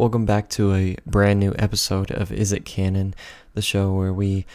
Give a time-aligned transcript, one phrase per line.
[0.00, 3.14] Welcome back to a brand new episode of Is It Canon,
[3.52, 4.46] the show where we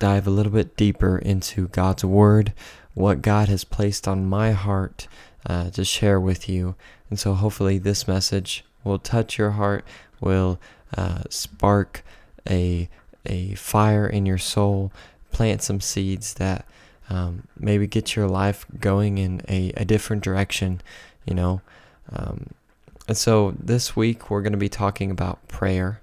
[0.00, 2.52] dive a little bit deeper into God's Word,
[2.92, 5.06] what God has placed on my heart
[5.46, 6.74] uh, to share with you.
[7.10, 9.84] And so hopefully this message will touch your heart,
[10.20, 10.58] will
[10.96, 12.02] uh, spark
[12.50, 12.88] a,
[13.24, 14.92] a fire in your soul,
[15.30, 16.66] plant some seeds that
[17.08, 20.80] um, maybe get your life going in a, a different direction,
[21.24, 21.60] you know.
[22.10, 22.48] Um,
[23.08, 26.00] and so this week we're going to be talking about prayer.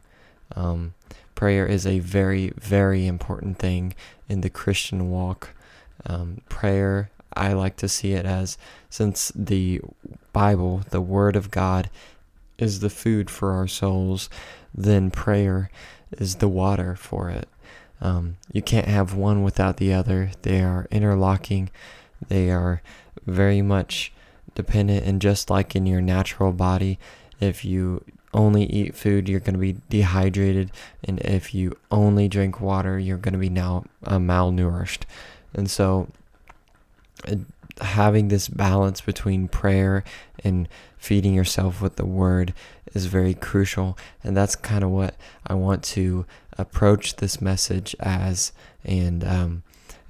[0.55, 0.94] Um,
[1.35, 3.94] prayer is a very, very important thing
[4.27, 5.49] in the Christian walk.
[6.05, 8.57] Um, prayer, I like to see it as
[8.90, 9.81] since the
[10.34, 11.90] Bible, the Word of God,
[12.57, 14.29] is the food for our souls,
[14.74, 15.70] then prayer
[16.12, 17.48] is the water for it.
[18.02, 20.31] Um, you can't have one without the other.
[20.41, 21.70] They are interlocking.
[22.27, 22.81] They are
[23.26, 24.12] very much
[24.60, 26.99] dependent and just like in your natural body
[27.40, 30.70] if you only eat food you're going to be dehydrated
[31.05, 35.04] and if you only drink water you're going to be now uh, malnourished.
[35.54, 36.10] And so
[37.26, 37.37] uh,
[37.80, 40.04] having this balance between prayer
[40.43, 42.54] and feeding yourself with the word
[42.93, 45.15] is very crucial and that's kind of what
[45.48, 46.26] i want to
[46.57, 48.52] approach this message as
[48.84, 49.63] and um,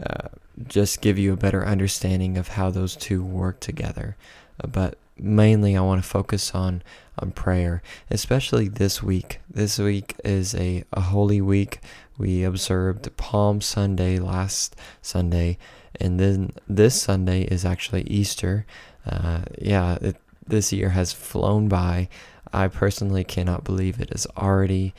[0.04, 0.30] uh,
[0.68, 4.16] just give you a better understanding of how those two work together.
[4.62, 6.84] Uh, but mainly, I want to focus on
[7.18, 9.42] on prayer, especially this week.
[9.50, 11.80] This week is a, a holy week.
[12.18, 15.58] We observed Palm Sunday last Sunday,
[16.00, 18.66] and then this Sunday is actually Easter.
[19.06, 20.16] Uh, yeah, it,
[20.48, 22.10] this year has flown by.
[22.52, 24.94] I personally cannot believe it is already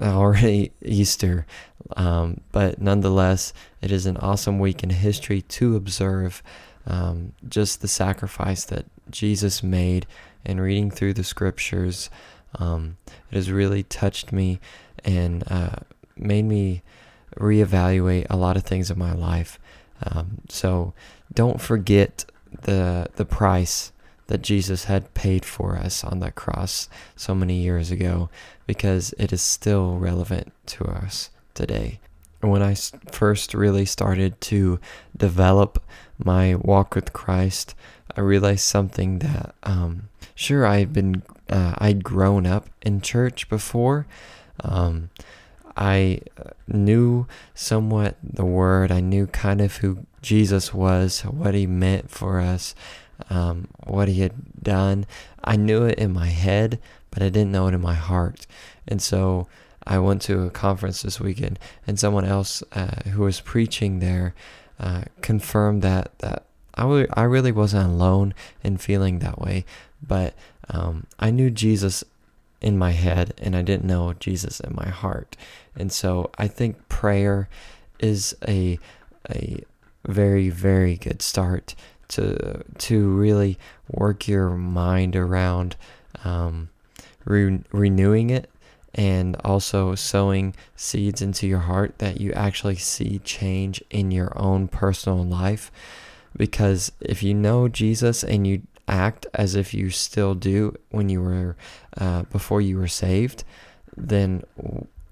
[0.00, 1.46] already Easter.
[1.96, 6.42] Um, but nonetheless, it is an awesome week in history to observe
[6.86, 10.06] um, just the sacrifice that Jesus made
[10.44, 12.10] and reading through the scriptures.
[12.56, 12.96] Um,
[13.30, 14.60] it has really touched me
[15.04, 15.76] and uh,
[16.16, 16.82] made me
[17.36, 19.58] reevaluate a lot of things in my life.
[20.02, 20.94] Um, so
[21.32, 22.24] don't forget
[22.62, 23.92] the the price
[24.28, 28.30] that Jesus had paid for us on that cross so many years ago
[28.66, 32.00] because it is still relevant to us today.
[32.40, 32.74] When I
[33.10, 34.78] first really started to
[35.16, 35.82] develop
[36.16, 37.74] my walk with Christ,
[38.16, 43.48] I realized something that, um, sure, I had been, uh, I'd grown up in church
[43.48, 44.06] before.
[44.60, 45.10] Um,
[45.76, 48.90] I uh, knew somewhat the word.
[48.90, 52.74] I knew kind of who Jesus was, what he meant for us
[53.30, 55.06] um, what he had done.
[55.42, 56.78] I knew it in my head,
[57.10, 58.46] but I didn't know it in my heart.
[58.86, 59.48] And so
[59.88, 64.34] I went to a conference this weekend, and someone else uh, who was preaching there
[64.78, 66.44] uh, confirmed that that
[66.74, 69.64] I, w- I really wasn't alone in feeling that way,
[70.06, 70.34] but
[70.68, 72.04] um, I knew Jesus
[72.60, 75.36] in my head and I didn't know Jesus in my heart.
[75.76, 77.48] And so I think prayer
[77.98, 78.78] is a
[79.30, 79.62] a
[80.06, 81.74] very very good start
[82.08, 83.58] to to really
[83.90, 85.76] work your mind around
[86.24, 86.68] um,
[87.24, 88.50] re- renewing it
[88.94, 94.68] and also sowing seeds into your heart that you actually see change in your own
[94.68, 95.70] personal life
[96.36, 101.20] because if you know Jesus and you act as if you still do when you
[101.20, 101.56] were
[101.98, 103.44] uh, before you were saved
[103.96, 104.42] then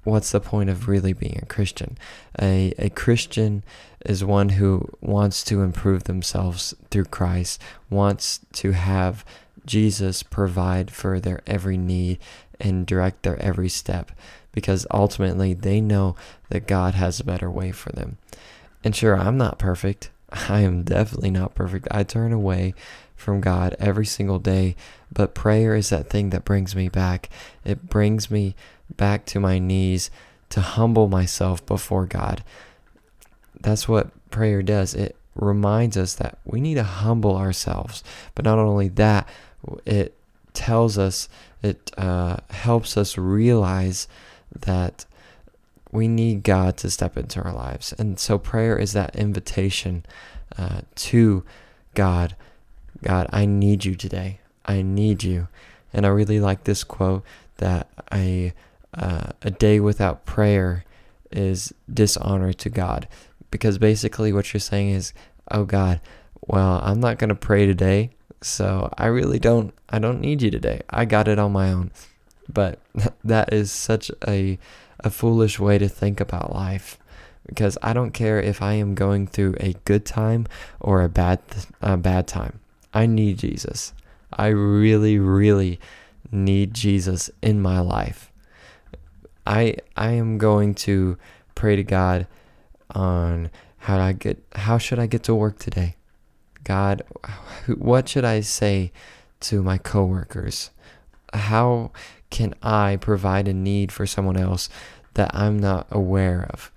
[0.06, 1.98] what's the point of really being a Christian?
[2.40, 3.64] A, a Christian
[4.04, 7.60] is one who wants to improve themselves through Christ,
[7.90, 9.24] wants to have
[9.66, 12.18] Jesus provide for their every need
[12.60, 14.12] and direct their every step
[14.52, 16.16] because ultimately they know
[16.48, 18.16] that God has a better way for them.
[18.82, 20.10] And sure, I'm not perfect.
[20.30, 21.88] I am definitely not perfect.
[21.90, 22.74] I turn away
[23.16, 24.76] from God every single day,
[25.12, 27.30] but prayer is that thing that brings me back.
[27.64, 28.54] It brings me
[28.96, 30.10] back to my knees
[30.50, 32.44] to humble myself before God.
[33.60, 34.94] That's what prayer does.
[34.94, 38.02] It reminds us that we need to humble ourselves.
[38.34, 39.28] But not only that,
[39.84, 40.14] it
[40.52, 41.28] tells us,
[41.62, 44.08] it uh, helps us realize
[44.58, 45.06] that
[45.92, 47.94] we need God to step into our lives.
[47.98, 50.04] And so prayer is that invitation
[50.58, 51.44] uh, to
[51.94, 52.36] God
[53.02, 54.40] God, I need you today.
[54.64, 55.48] I need you.
[55.92, 57.24] And I really like this quote
[57.58, 58.52] that I
[58.94, 60.84] uh, a day without prayer
[61.30, 63.08] is dishonor to God.
[63.50, 65.12] Because basically, what you're saying is,
[65.50, 66.00] oh God,
[66.46, 68.10] well, I'm not going to pray today.
[68.46, 70.82] So I really don't, I don't need you today.
[70.88, 71.90] I got it on my own.
[72.52, 72.78] But
[73.24, 74.58] that is such a,
[75.00, 76.96] a foolish way to think about life.
[77.46, 80.46] Because I don't care if I am going through a good time
[80.80, 81.40] or a bad,
[81.80, 82.60] a bad time.
[82.94, 83.92] I need Jesus.
[84.32, 85.80] I really, really
[86.30, 88.30] need Jesus in my life.
[89.46, 91.16] I I am going to
[91.54, 92.26] pray to God
[92.90, 95.94] on how I get how should I get to work today?
[96.66, 97.02] God,
[97.76, 98.90] what should I say
[99.38, 100.70] to my coworkers?
[101.32, 101.92] How
[102.28, 104.68] can I provide a need for someone else
[105.14, 106.72] that I'm not aware of?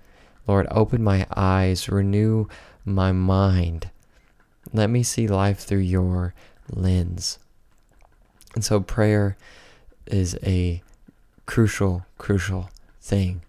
[0.46, 2.46] Lord, open my eyes, renew
[2.84, 3.90] my mind.
[4.72, 6.34] Let me see life through your
[6.70, 7.40] lens.
[8.54, 9.36] And so prayer
[10.06, 10.82] is a
[11.46, 12.70] crucial, crucial
[13.00, 13.42] thing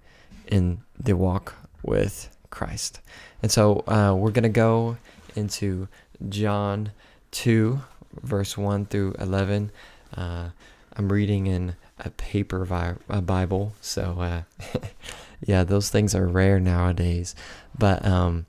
[0.48, 1.54] in the walk
[1.84, 3.00] with Christ.
[3.44, 4.98] And so uh, we're going to go
[5.36, 5.88] into
[6.30, 6.92] John
[7.32, 7.82] 2,
[8.22, 9.72] verse 1 through 11.
[10.16, 10.50] Uh,
[10.96, 14.42] I'm reading in a paper vi- a Bible, so uh,
[15.46, 17.36] yeah, those things are rare nowadays.
[17.78, 18.46] But um,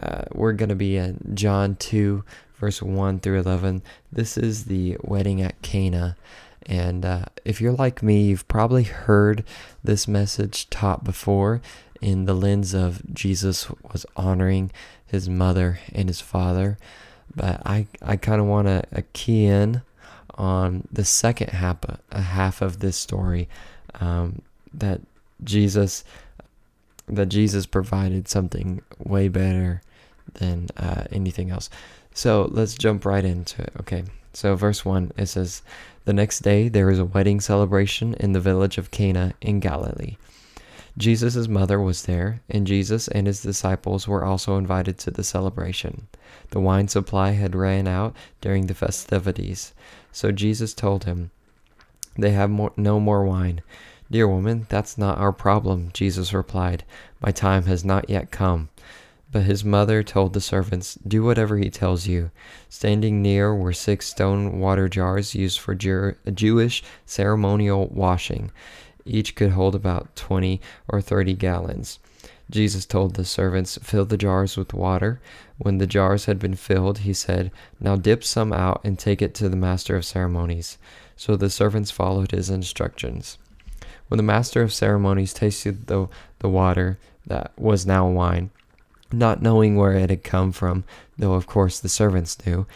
[0.00, 2.24] uh, we're going to be in John 2,
[2.58, 3.82] verse 1 through 11.
[4.10, 6.16] This is the wedding at Cana.
[6.64, 9.44] And uh, if you're like me, you've probably heard
[9.84, 11.60] this message taught before
[12.00, 14.70] in the lens of Jesus was honoring
[15.06, 16.76] his mother and his father.
[17.34, 19.82] But I, I kind of want to key in
[20.34, 21.78] on the second half,
[22.10, 23.48] a half of this story
[24.00, 24.42] um,
[24.72, 25.00] that
[25.44, 26.04] Jesus
[27.08, 29.80] that Jesus provided something way better
[30.34, 31.70] than uh, anything else.
[32.14, 33.72] So let's jump right into it.
[33.80, 34.04] Okay.
[34.32, 35.62] So verse one it says,
[36.04, 40.16] "The next day there was a wedding celebration in the village of Cana in Galilee."
[40.98, 46.08] Jesus' mother was there, and Jesus and his disciples were also invited to the celebration.
[46.50, 49.74] The wine supply had ran out during the festivities,
[50.10, 51.30] so Jesus told him,
[52.16, 53.60] They have more, no more wine.
[54.10, 56.84] Dear woman, that's not our problem, Jesus replied.
[57.20, 58.70] My time has not yet come.
[59.32, 62.30] But his mother told the servants, Do whatever he tells you.
[62.68, 68.52] Standing near were six stone water jars used for Jewish ceremonial washing.
[69.06, 71.98] Each could hold about 20 or 30 gallons.
[72.50, 75.20] Jesus told the servants, Fill the jars with water.
[75.58, 77.50] When the jars had been filled, he said,
[77.80, 80.78] Now dip some out and take it to the master of ceremonies.
[81.16, 83.38] So the servants followed his instructions.
[84.08, 88.50] When the master of ceremonies tasted the, the water that was now wine,
[89.10, 90.84] not knowing where it had come from,
[91.18, 92.66] though of course the servants knew,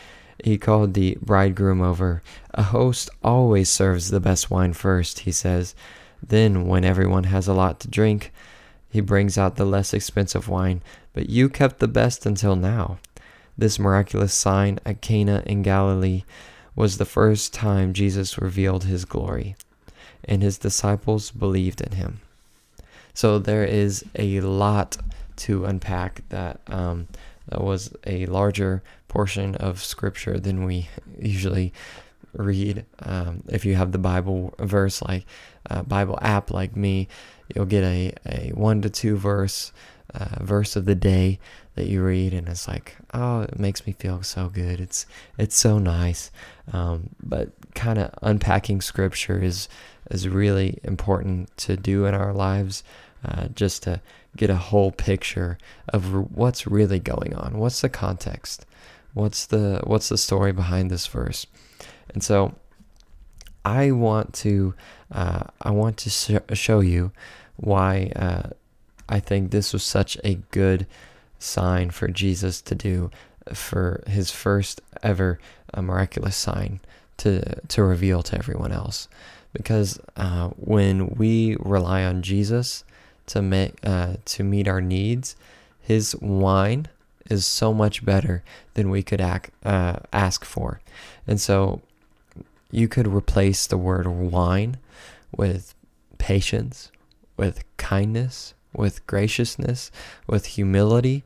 [0.43, 2.23] he called the bridegroom over.
[2.53, 5.75] A host always serves the best wine first, he says.
[6.23, 8.33] Then, when everyone has a lot to drink,
[8.91, 10.83] he brings out the less expensive wine,
[11.13, 12.99] but you kept the best until now.
[13.57, 16.25] This miraculous sign at Cana in Galilee
[16.75, 19.57] was the first time Jesus revealed his glory,
[20.25, 22.21] and his disciples believed in him.
[23.15, 24.97] So there is a lot
[25.37, 27.09] to unpack that um,
[27.49, 30.89] that was a larger portion of scripture than we
[31.19, 31.73] usually
[32.33, 32.85] read.
[33.01, 35.27] Um, if you have the Bible verse like
[35.69, 37.09] uh, Bible app like me,
[37.55, 39.73] you'll get a, a one to two verse
[40.15, 41.39] uh, verse of the day
[41.75, 44.81] that you read, and it's like, oh, it makes me feel so good.
[44.81, 45.07] It's
[45.39, 46.31] it's so nice.
[46.73, 49.69] Um, but kind of unpacking scripture is
[50.11, 52.83] is really important to do in our lives,
[53.25, 54.01] uh, just to
[54.37, 57.59] get a whole picture of what's really going on.
[57.59, 58.67] What's the context?
[59.15, 61.47] What's the what's the story behind this verse?
[62.13, 62.55] And so
[63.65, 64.75] I want to
[65.13, 67.13] uh, I want to sh- show you
[67.57, 68.51] why uh,
[69.09, 70.87] I think this was such a good
[71.39, 73.11] sign for Jesus to do
[73.53, 75.39] for his first ever
[75.75, 76.81] uh, miraculous sign
[77.19, 79.09] to to reveal to everyone else.
[79.53, 82.85] Because uh, when we rely on Jesus
[83.27, 85.37] to make uh, to meet our needs
[85.91, 86.87] his wine
[87.29, 90.81] is so much better than we could act, uh, ask for.
[91.27, 91.81] And so
[92.71, 94.79] you could replace the word wine
[95.37, 95.75] with
[96.19, 96.91] patience,
[97.37, 99.91] with kindness, with graciousness,
[100.27, 101.25] with humility.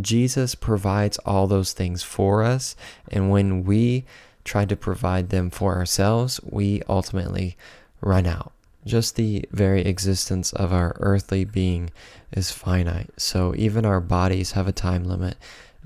[0.00, 2.74] Jesus provides all those things for us.
[3.10, 4.04] And when we
[4.44, 7.56] try to provide them for ourselves, we ultimately
[8.00, 8.52] run out.
[8.86, 11.90] Just the very existence of our earthly being
[12.32, 13.10] is finite.
[13.16, 15.36] So even our bodies have a time limit.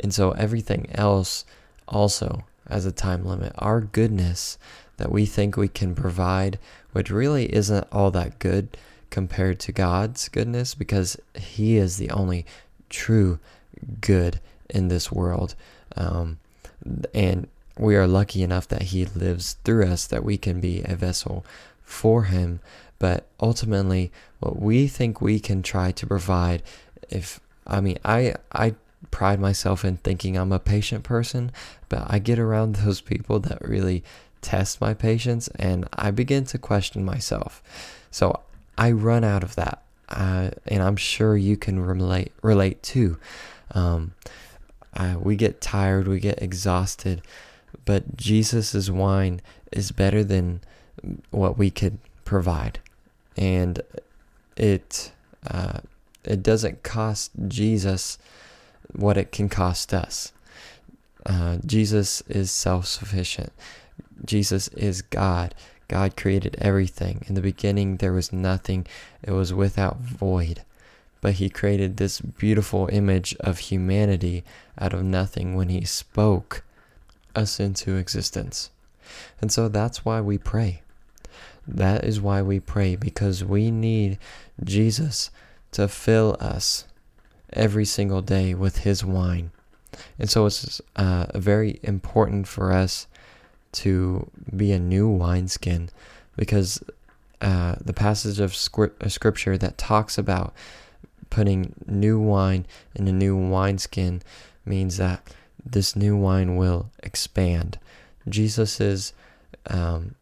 [0.00, 1.44] And so everything else
[1.86, 3.52] also as a time limit.
[3.56, 4.58] Our goodness
[4.96, 6.58] that we think we can provide,
[6.92, 8.76] which really isn't all that good
[9.10, 12.44] compared to God's goodness because He is the only
[12.88, 13.38] true
[14.00, 15.54] good in this world.
[15.96, 16.38] Um,
[17.14, 17.48] and
[17.78, 21.44] we are lucky enough that He lives through us, that we can be a vessel
[21.82, 22.60] for Him.
[22.98, 24.10] But ultimately,
[24.40, 26.62] what we think we can try to provide,
[27.08, 28.74] if I mean, I I
[29.10, 31.52] pride myself in thinking I'm a patient person,
[31.88, 34.04] but I get around those people that really
[34.40, 37.62] test my patience and I begin to question myself.
[38.10, 38.40] So
[38.76, 39.82] I run out of that.
[40.08, 43.18] Uh, and I'm sure you can relate relate too.
[43.72, 44.14] Um,
[45.18, 47.22] we get tired, we get exhausted,
[47.84, 49.40] but Jesus's wine
[49.70, 50.60] is better than
[51.30, 52.80] what we could provide,
[53.36, 53.80] and
[54.56, 55.12] it
[55.46, 55.80] uh,
[56.24, 58.18] it doesn't cost Jesus
[58.94, 60.32] what it can cost us.
[61.26, 63.52] Uh, Jesus is self sufficient.
[64.24, 65.54] Jesus is God.
[65.88, 67.24] God created everything.
[67.28, 68.86] In the beginning, there was nothing,
[69.22, 70.62] it was without void.
[71.20, 74.44] But He created this beautiful image of humanity
[74.78, 76.62] out of nothing when He spoke
[77.34, 78.70] us into existence.
[79.40, 80.82] And so that's why we pray.
[81.66, 84.18] That is why we pray, because we need
[84.62, 85.30] Jesus
[85.72, 86.84] to fill us
[87.52, 89.50] every single day with His wine.
[90.18, 93.06] And so it's uh, very important for us
[93.72, 95.90] to be a new wineskin
[96.36, 96.82] because
[97.40, 100.52] uh, the passage of scripture that talks about
[101.30, 104.22] putting new wine in a new wineskin
[104.64, 105.22] means that
[105.64, 107.78] this new wine will expand.
[108.28, 109.12] Jesus's
[109.66, 110.14] um,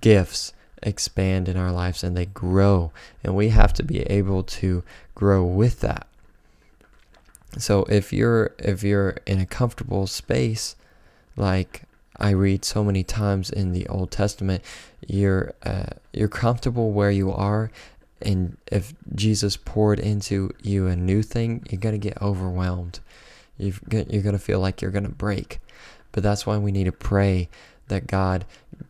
[0.00, 0.52] gifts
[0.82, 4.82] expand in our lives and they grow, and we have to be able to
[5.14, 6.06] grow with that.
[7.58, 10.76] So if you're if you're in a comfortable space,
[11.36, 11.82] like
[12.16, 14.62] I read so many times in the Old Testament,
[15.06, 17.70] you're uh, you're comfortable where you are,
[18.22, 23.00] and if Jesus poured into you a new thing, you're gonna get overwhelmed.
[23.56, 25.60] You've, you're gonna feel like you're gonna break,
[26.12, 27.48] but that's why we need to pray
[27.88, 28.44] that God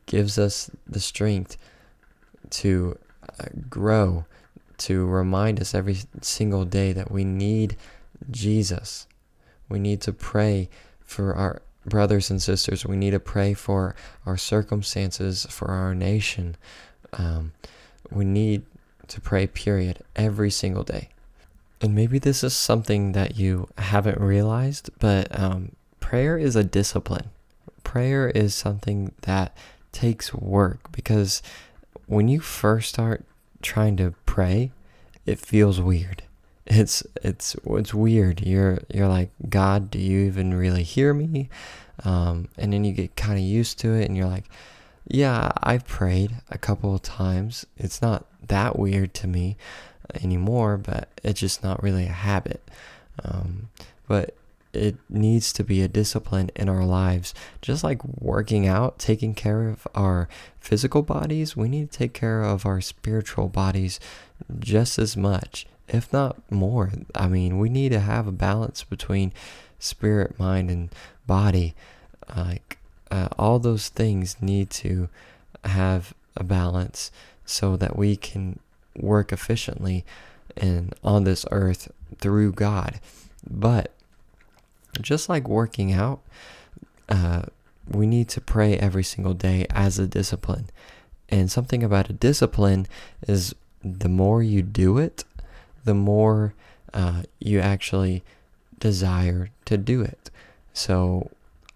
[0.06, 1.56] gives us the strength
[2.50, 2.98] to
[3.40, 4.24] uh, grow,
[4.78, 7.76] to remind us every single day that we need
[8.30, 9.06] Jesus.
[9.68, 10.68] We need to pray
[11.00, 13.94] for our brothers and sisters, we need to pray for
[14.24, 16.56] our circumstances, for our nation.
[17.12, 17.52] Um,
[18.10, 18.62] we need
[19.08, 21.10] to pray, period, every single day.
[21.80, 27.30] And maybe this is something that you haven't realized, but um, prayer is a discipline.
[27.82, 29.54] Prayer is something that
[29.92, 31.42] takes work because
[32.06, 33.24] when you first start
[33.60, 34.72] trying to pray,
[35.26, 36.22] it feels weird
[36.66, 38.40] it's it's it's weird.
[38.40, 41.48] You're you're like, God, do you even really hear me?
[42.04, 44.48] Um, and then you get kind of used to it, and you're like,
[45.06, 47.66] yeah, I've prayed a couple of times.
[47.76, 49.56] It's not that weird to me
[50.22, 52.62] anymore, but it's just not really a habit.
[53.24, 53.68] Um,
[54.08, 54.36] but
[54.72, 57.32] it needs to be a discipline in our lives.
[57.62, 60.28] Just like working out, taking care of our
[60.58, 64.00] physical bodies, we need to take care of our spiritual bodies
[64.58, 66.92] just as much if not more.
[67.14, 69.32] I mean, we need to have a balance between
[69.78, 70.90] spirit, mind, and
[71.26, 71.74] body.
[72.34, 72.78] Like
[73.10, 75.08] uh, all those things need to
[75.64, 77.10] have a balance
[77.44, 78.58] so that we can
[78.96, 80.04] work efficiently
[80.56, 83.00] and on this earth through God.
[83.48, 83.92] But
[85.00, 86.20] just like working out,
[87.08, 87.42] uh,
[87.88, 90.66] we need to pray every single day as a discipline.
[91.28, 92.86] And something about a discipline
[93.26, 95.24] is the more you do it,
[95.84, 96.54] the more
[96.92, 98.22] uh, you actually
[98.78, 100.30] desire to do it.
[100.72, 101.30] So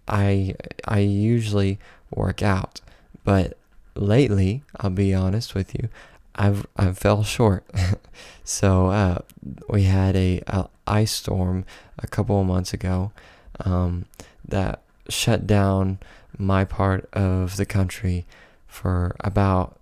[0.07, 1.79] I I usually
[2.11, 2.81] work out,
[3.25, 3.57] but
[3.95, 5.89] lately, I'll be honest with you,
[6.35, 7.65] I've I fell short.
[8.45, 9.19] so uh,
[9.69, 11.65] we had a, a, ice storm
[11.99, 13.13] a couple of months ago
[13.61, 14.07] um,
[14.47, 15.99] that shut down
[16.39, 18.27] my part of the country
[18.67, 19.79] for about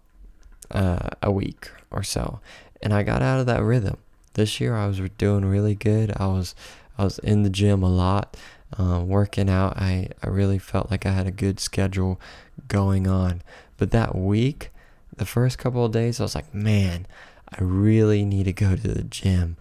[0.71, 2.41] uh, a week or so,
[2.83, 3.99] and I got out of that rhythm
[4.37, 6.13] this year I was doing really good.
[6.17, 6.55] I was
[6.99, 8.37] I was in the gym a lot,
[8.79, 9.77] um, working out.
[9.77, 12.21] I, I really felt like I had a good schedule
[12.69, 13.43] going on.
[13.77, 14.71] But that week,
[15.17, 17.07] the first couple of days, I was like, man,
[17.51, 19.57] I really need to go to the gym.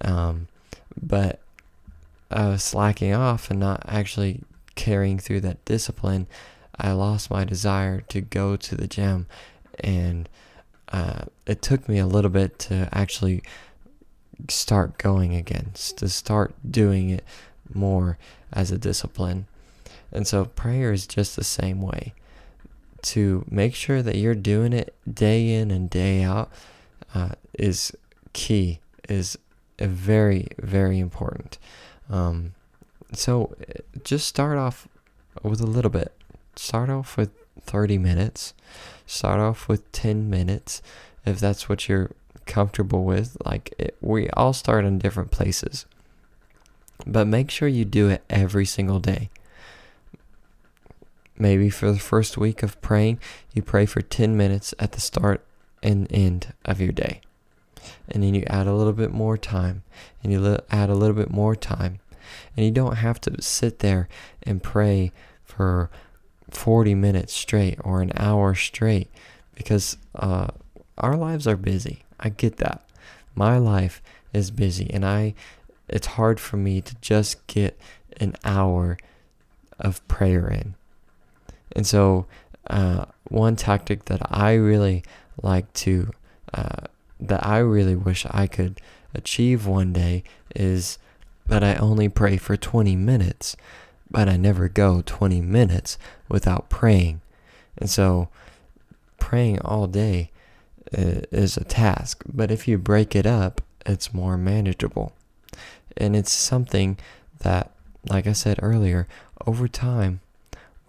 [0.00, 0.48] Um,
[1.00, 1.40] but
[2.30, 4.42] I was slacking off and not actually
[4.74, 6.26] carrying through that discipline.
[6.78, 9.26] I lost my desire to go to the gym.
[9.80, 10.28] And
[10.90, 13.42] uh, it took me a little bit to actually
[14.48, 17.24] start going again, to start doing it
[17.72, 18.18] more
[18.52, 19.46] as a discipline.
[20.12, 22.14] And so prayer is just the same way.
[23.02, 26.50] To make sure that you're doing it day in and day out
[27.14, 27.92] uh, is
[28.32, 29.38] key, is
[29.78, 31.58] very, very important.
[32.10, 32.54] Um,
[33.12, 33.54] so
[34.04, 34.88] just start off
[35.42, 36.12] with a little bit.
[36.56, 37.30] Start off with
[37.62, 38.54] 30 minutes.
[39.06, 40.82] Start off with 10 minutes
[41.24, 42.10] if that's what you're
[42.48, 43.36] comfortable with.
[43.44, 45.86] Like it, we all start in different places.
[47.06, 49.30] But make sure you do it every single day.
[51.38, 53.20] maybe for the first week of praying,
[53.54, 55.44] you pray for 10 minutes at the start
[55.82, 57.20] and end of your day.
[58.08, 59.84] And then you add a little bit more time,
[60.22, 62.00] and you add a little bit more time.
[62.56, 64.08] And you don't have to sit there
[64.42, 65.12] and pray
[65.44, 65.90] for
[66.50, 69.08] 40 minutes straight or an hour straight
[69.54, 70.48] because uh,
[70.98, 72.02] our lives are busy.
[72.20, 72.82] I get that.
[73.34, 75.34] My life is busy, and I
[75.88, 77.78] it's hard for me to just get
[78.20, 78.98] an hour
[79.78, 80.74] of prayer in.
[81.72, 82.26] And so,
[82.68, 85.02] uh, one tactic that I really
[85.42, 86.10] like to,
[86.52, 86.86] uh,
[87.20, 88.80] that I really wish I could
[89.14, 90.98] achieve one day is
[91.46, 93.56] that I only pray for 20 minutes,
[94.10, 95.96] but I never go 20 minutes
[96.28, 97.20] without praying.
[97.78, 98.28] And so,
[99.18, 100.30] praying all day
[100.92, 105.12] is a task, but if you break it up, it's more manageable.
[105.96, 106.98] And it's something
[107.40, 107.70] that,
[108.08, 109.06] like I said earlier,
[109.46, 110.20] over time,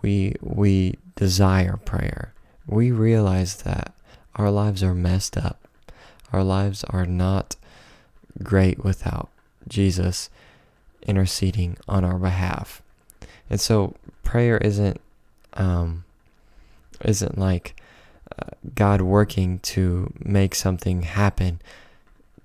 [0.01, 2.33] we we desire prayer.
[2.67, 3.93] We realize that
[4.35, 5.67] our lives are messed up.
[6.31, 7.55] Our lives are not
[8.43, 9.29] great without
[9.67, 10.29] Jesus
[11.01, 12.81] interceding on our behalf.
[13.49, 15.01] And so prayer isn't
[15.53, 16.03] um,
[17.03, 17.75] isn't like
[18.75, 21.61] God working to make something happen.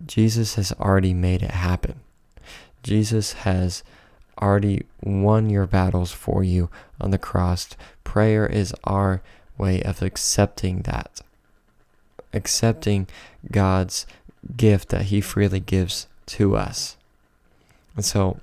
[0.05, 2.01] Jesus has already made it happen.
[2.83, 3.83] Jesus has
[4.41, 6.69] already won your battles for you
[7.01, 7.69] on the cross.
[8.03, 9.23] Prayer is our
[9.57, 11.21] way of accepting that.
[12.33, 13.07] Accepting
[13.51, 14.07] God's
[14.57, 16.97] gift that He freely gives to us.
[17.97, 18.41] And so,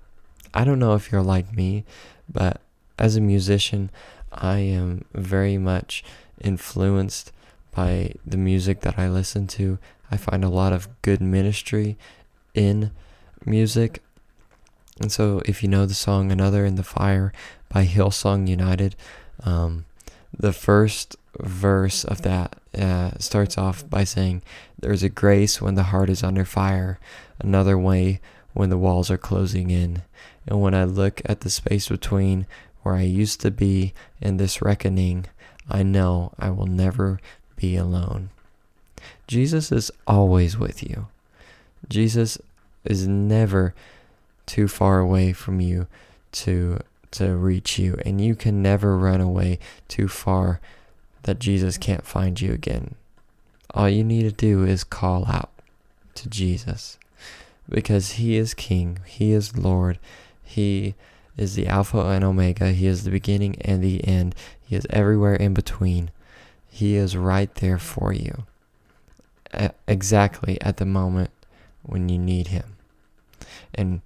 [0.53, 1.83] I don't know if you're like me,
[2.31, 2.61] but
[2.97, 3.89] as a musician,
[4.31, 6.03] I am very much
[6.41, 7.31] influenced
[7.73, 9.79] by the music that I listen to.
[10.11, 11.97] I find a lot of good ministry
[12.53, 12.91] in
[13.45, 14.01] music.
[14.99, 17.31] And so, if you know the song Another in the Fire
[17.69, 18.95] by Hillsong United,
[19.43, 19.85] um,
[20.37, 24.41] the first verse of that uh, starts off by saying,
[24.79, 26.99] There's a grace when the heart is under fire,
[27.39, 28.19] another way
[28.53, 30.03] when the walls are closing in.
[30.47, 32.45] And when I look at the space between
[32.83, 35.25] where I used to be and this reckoning,
[35.69, 37.19] I know I will never
[37.61, 38.31] be alone.
[39.27, 41.07] Jesus is always with you.
[41.87, 42.39] Jesus
[42.83, 43.75] is never
[44.47, 45.87] too far away from you
[46.31, 46.79] to
[47.11, 50.61] to reach you and you can never run away too far
[51.23, 52.95] that Jesus can't find you again.
[53.73, 55.51] All you need to do is call out
[56.15, 56.97] to Jesus
[57.69, 59.99] because he is king, he is Lord,
[60.43, 60.95] he
[61.37, 65.35] is the Alpha and Omega, he is the beginning and the end, he is everywhere
[65.35, 66.11] in between.
[66.71, 68.45] He is right there for you
[69.87, 71.29] exactly at the moment
[71.83, 72.77] when you need him.
[73.75, 74.01] And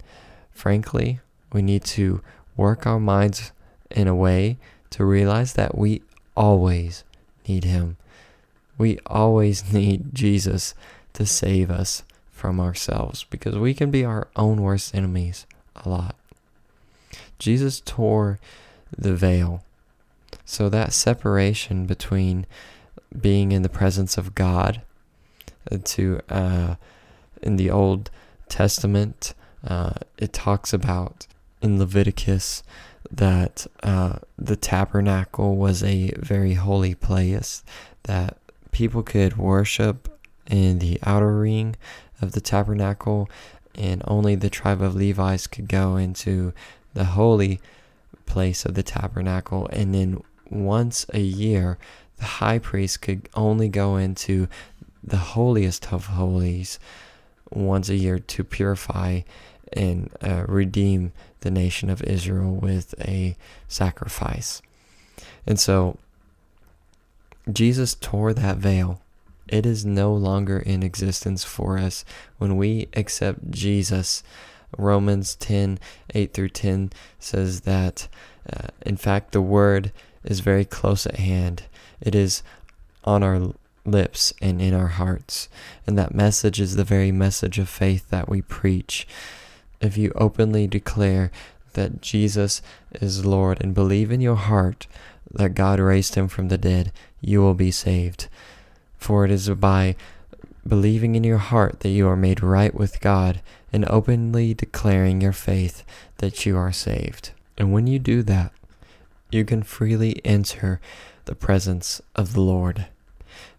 [0.51, 1.19] frankly,
[1.53, 2.21] we need to
[2.57, 3.51] work our minds
[3.91, 4.57] in a way
[4.89, 6.01] to realize that we
[6.35, 7.03] always
[7.47, 7.97] need him.
[8.77, 10.73] We always need Jesus
[11.13, 16.15] to save us from ourselves because we can be our own worst enemies a lot.
[17.39, 18.39] Jesus tore
[18.97, 19.63] the veil.
[20.43, 22.45] So that separation between
[23.19, 24.81] being in the presence of God
[25.71, 26.75] uh, to uh,
[27.41, 28.11] in the Old
[28.49, 29.33] Testament,
[29.65, 31.27] uh, it talks about
[31.61, 32.63] in Leviticus
[33.11, 37.63] that uh, the tabernacle was a very holy place
[38.03, 38.37] that
[38.71, 40.09] people could worship
[40.49, 41.75] in the outer ring
[42.21, 43.29] of the tabernacle,
[43.73, 46.53] and only the tribe of Levites could go into
[46.93, 47.59] the holy
[48.25, 49.67] place of the tabernacle.
[49.71, 51.77] And then once a year,
[52.17, 54.47] the high priest could only go into
[55.03, 56.79] the holiest of holies
[57.51, 59.21] once a year to purify
[59.73, 61.11] and uh, redeem
[61.41, 63.35] the nation of Israel with a
[63.67, 64.61] sacrifice.
[65.45, 65.97] And so
[67.51, 69.01] Jesus tore that veil.
[69.47, 72.03] It is no longer in existence for us
[72.39, 74.23] when we accept Jesus
[74.77, 75.79] Romans 10
[76.13, 78.07] 8 through 10 says that,
[78.51, 79.91] uh, in fact, the word
[80.23, 81.63] is very close at hand.
[82.01, 82.43] It is
[83.03, 83.53] on our
[83.85, 85.47] lips and in our hearts.
[85.85, 89.07] And that message is the very message of faith that we preach.
[89.79, 91.31] If you openly declare
[91.73, 92.61] that Jesus
[92.93, 94.87] is Lord and believe in your heart
[95.31, 98.27] that God raised him from the dead, you will be saved.
[98.97, 99.95] For it is by
[100.67, 103.41] believing in your heart that you are made right with God
[103.75, 105.83] and openly declaring your faith
[106.19, 107.31] that you are saved.
[107.57, 108.53] And when you do that,
[109.29, 110.79] you can freely enter
[111.25, 112.87] the presence of the Lord.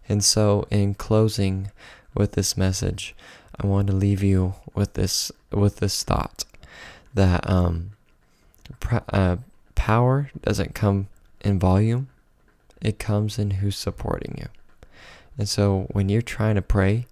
[0.09, 1.69] And so, in closing
[2.15, 3.15] with this message,
[3.61, 6.45] I want to leave you with this with this thought
[7.13, 7.91] that um,
[8.79, 9.35] pr- uh,
[9.75, 11.09] power doesn't come
[11.41, 12.09] in volume,
[12.81, 14.47] it comes in who's supporting you.
[15.37, 17.05] And so when you're trying to pray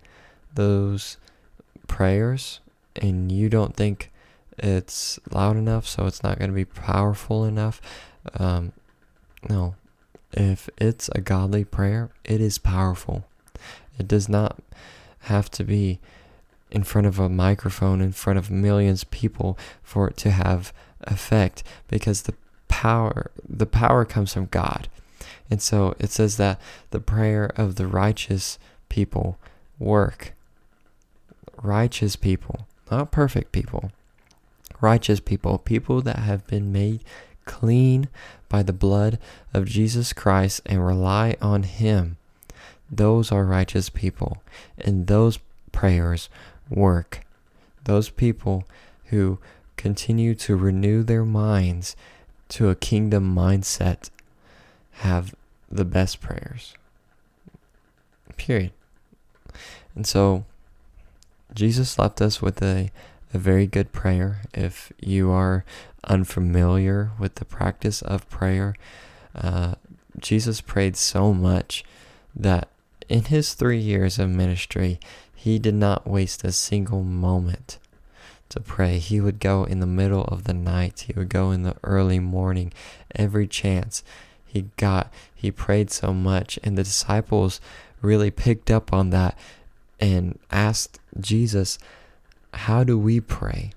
[0.56, 1.18] those
[1.88, 2.62] prayers
[3.02, 4.12] and you don't think
[4.58, 7.82] it's loud enough, so it's not going to be powerful enough,
[8.40, 8.72] um,
[9.50, 9.76] no.
[10.32, 13.26] If it's a godly prayer, it is powerful.
[13.98, 14.60] It does not
[15.22, 16.00] have to be
[16.72, 20.74] in front of a microphone in front of millions of people for it to have
[21.02, 22.34] effect because the
[22.68, 24.90] power the power comes from God.
[25.50, 28.58] And so it says that the prayer of the righteous
[28.90, 29.38] people
[29.80, 30.34] work.
[31.62, 33.92] Righteous people, not perfect people.
[34.82, 37.04] Righteous people, people that have been made
[37.46, 38.10] clean
[38.50, 39.20] by the blood
[39.54, 42.18] of Jesus Christ and rely on Him.
[42.92, 44.42] Those are righteous people.
[44.78, 45.40] And those
[45.72, 46.30] prayers
[46.70, 47.22] work.
[47.86, 48.66] Those people
[49.06, 49.40] who
[49.78, 51.96] continue to renew their minds
[52.50, 54.10] to a kingdom mindset
[55.00, 55.36] have
[55.70, 56.74] the best prayers.
[58.38, 58.72] Period.
[59.96, 60.46] And so
[61.54, 62.92] Jesus left us with a,
[63.34, 64.42] a very good prayer.
[64.54, 65.64] If you are
[66.04, 68.76] unfamiliar with the practice of prayer,
[69.34, 69.76] uh,
[70.20, 71.84] Jesus prayed so much
[72.36, 72.70] that
[73.08, 75.00] in his three years of ministry,
[75.34, 77.78] he did not waste a single moment
[78.50, 79.00] to pray.
[79.00, 82.20] He would go in the middle of the night, he would go in the early
[82.20, 82.74] morning,
[83.14, 84.04] every chance
[84.46, 85.12] he got.
[85.34, 87.60] He prayed so much, and the disciples
[88.02, 89.38] really picked up on that
[90.00, 91.78] and asked Jesus,
[92.54, 93.72] How do we pray?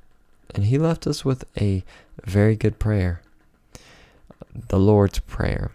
[0.54, 1.84] And he left us with a
[2.24, 3.20] very good prayer
[4.68, 5.70] the Lord's Prayer.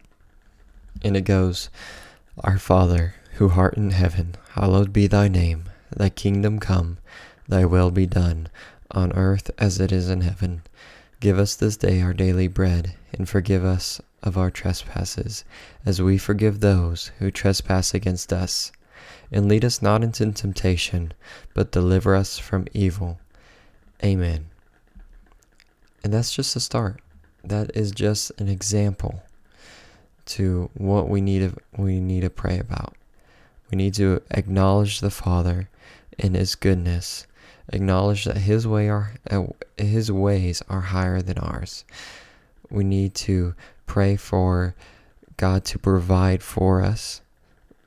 [1.03, 1.69] And it goes,
[2.39, 5.65] Our Father, who art in heaven, hallowed be thy name.
[5.95, 6.97] Thy kingdom come,
[7.47, 8.47] thy will be done,
[8.91, 10.63] on earth as it is in heaven.
[11.19, 15.45] Give us this day our daily bread, and forgive us of our trespasses,
[15.85, 18.71] as we forgive those who trespass against us.
[19.31, 21.13] And lead us not into temptation,
[21.53, 23.19] but deliver us from evil.
[24.03, 24.47] Amen.
[26.03, 27.01] And that's just a start.
[27.43, 29.23] That is just an example
[30.25, 32.95] to what we need to, we need to pray about.
[33.71, 35.69] We need to acknowledge the Father
[36.17, 37.25] in His goodness,
[37.69, 39.45] acknowledge that His way are uh,
[39.77, 41.83] His ways are higher than ours.
[42.69, 43.55] We need to
[43.85, 44.75] pray for
[45.37, 47.21] God to provide for us,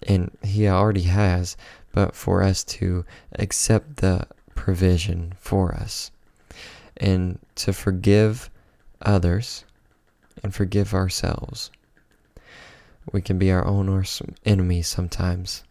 [0.06, 1.56] and He already has,
[1.92, 3.04] but for us to
[3.38, 6.10] accept the provision for us
[6.96, 8.50] and to forgive
[9.02, 9.64] others
[10.42, 11.70] and forgive ourselves.
[13.12, 14.04] We can be our own
[14.44, 15.62] enemies sometimes.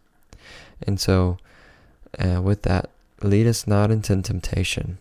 [0.86, 1.38] And so,
[2.18, 2.90] uh, with that,
[3.22, 4.98] lead us not into temptation.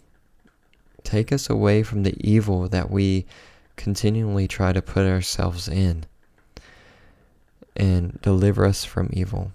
[1.03, 3.25] Take us away from the evil that we
[3.75, 6.05] continually try to put ourselves in.
[7.75, 9.51] And deliver us from evil.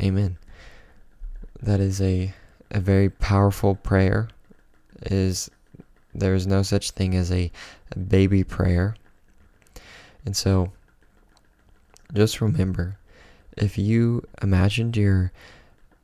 [0.00, 0.36] Amen.
[1.62, 2.34] That is a,
[2.70, 4.28] a very powerful prayer.
[5.02, 5.50] Is
[6.14, 7.50] there is no such thing as a,
[7.92, 8.94] a baby prayer.
[10.24, 10.72] And so
[12.12, 12.98] just remember
[13.56, 15.32] if you imagined your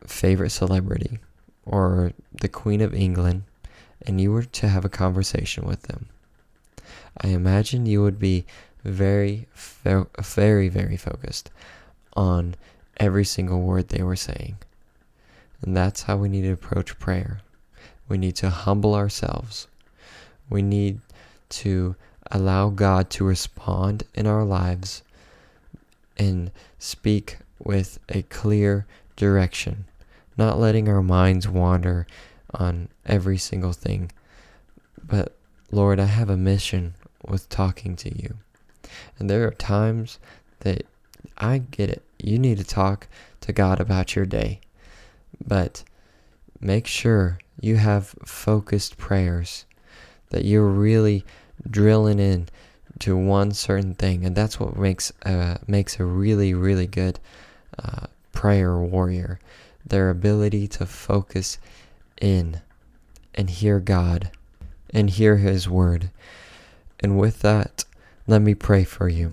[0.06, 1.18] favorite celebrity
[1.64, 3.44] or the Queen of England
[4.06, 6.08] and you were to have a conversation with them,
[7.20, 8.44] I imagine you would be
[8.84, 11.50] very, very, very focused
[12.14, 12.54] on
[12.96, 14.56] every single word they were saying.
[15.62, 17.40] And that's how we need to approach prayer.
[18.08, 19.66] We need to humble ourselves.
[20.48, 21.00] We need
[21.50, 21.96] to
[22.30, 25.02] allow God to respond in our lives
[26.16, 29.84] and speak with a clear direction,
[30.36, 32.06] not letting our minds wander
[32.54, 34.10] on every single thing.
[35.02, 35.36] But
[35.70, 36.94] Lord, I have a mission
[37.26, 38.36] with talking to you.
[39.18, 40.18] And there are times
[40.60, 40.86] that
[41.38, 42.02] I get it.
[42.18, 43.08] You need to talk
[43.42, 44.60] to God about your day.
[45.46, 45.84] But
[46.60, 49.64] make sure you have focused prayers,
[50.30, 51.24] that you're really
[51.68, 52.48] drilling in
[53.00, 57.18] to one certain thing, and that's what makes uh, makes a really really good
[57.82, 59.38] uh, prayer warrior.
[59.84, 61.58] Their ability to focus
[62.20, 62.60] in
[63.34, 64.30] and hear God
[64.90, 66.10] and hear His word.
[67.00, 67.84] And with that,
[68.30, 69.32] let me pray for you.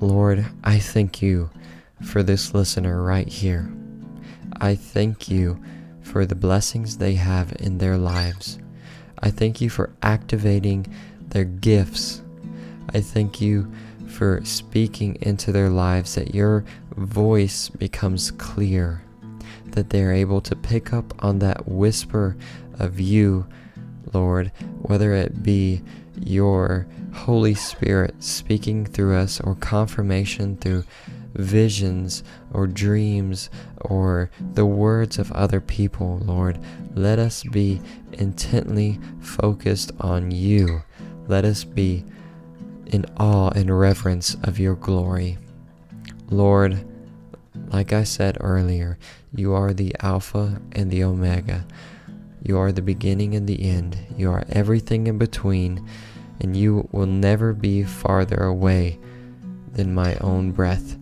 [0.00, 1.50] Lord, I thank you
[2.02, 3.70] for this listener right here.
[4.60, 5.62] I thank you
[6.02, 8.58] for the blessings they have in their lives.
[9.20, 10.86] I thank you for activating
[11.28, 12.22] their gifts
[12.94, 13.70] I thank you
[14.06, 16.64] for speaking into their lives that your
[16.96, 19.02] voice becomes clear,
[19.66, 22.36] that they're able to pick up on that whisper
[22.78, 23.46] of you,
[24.12, 25.82] Lord, whether it be
[26.20, 30.84] your Holy Spirit speaking through us or confirmation through
[31.34, 32.22] visions
[32.52, 33.50] or dreams
[33.80, 36.58] or the words of other people, Lord.
[36.94, 37.80] Let us be
[38.12, 40.82] intently focused on you.
[41.26, 42.04] Let us be
[42.86, 45.38] in awe and reverence of your glory.
[46.30, 46.84] Lord,
[47.68, 48.98] like I said earlier,
[49.34, 51.66] you are the Alpha and the Omega.
[52.42, 53.98] You are the beginning and the end.
[54.16, 55.88] You are everything in between,
[56.40, 58.98] and you will never be farther away
[59.72, 60.96] than my own breath.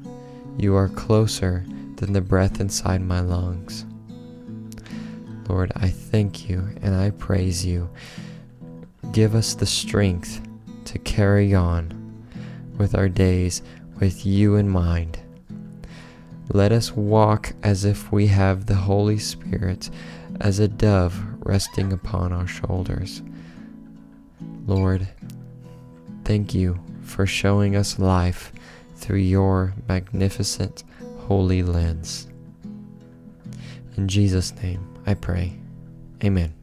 [0.58, 1.64] You are closer
[1.96, 3.84] than the breath inside my lungs.
[5.48, 7.90] Lord, I thank you and I praise you.
[9.12, 10.40] Give us the strength
[10.86, 12.24] to carry on
[12.78, 13.62] with our days
[14.00, 15.18] with you in mind.
[16.52, 19.90] Let us walk as if we have the Holy Spirit
[20.40, 23.22] as a dove resting upon our shoulders.
[24.66, 25.08] Lord,
[26.24, 28.52] thank you for showing us life
[28.96, 30.84] through your magnificent
[31.20, 32.28] holy lens.
[33.96, 35.58] In Jesus' name, I pray.
[36.24, 36.54] Amen.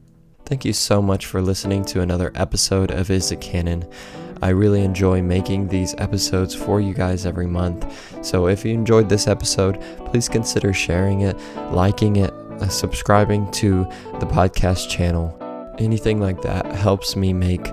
[0.45, 3.85] Thank you so much for listening to another episode of Is It Canon.
[4.41, 8.25] I really enjoy making these episodes for you guys every month.
[8.25, 11.37] So if you enjoyed this episode, please consider sharing it,
[11.71, 13.83] liking it, uh, subscribing to
[14.19, 15.35] the podcast channel.
[15.77, 17.67] Anything like that helps me make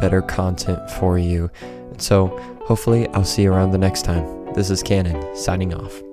[0.00, 1.50] better content for you.
[1.98, 2.28] So
[2.64, 4.52] hopefully, I'll see you around the next time.
[4.54, 6.09] This is Cannon signing off.